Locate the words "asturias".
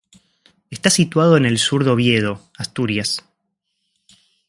2.57-3.23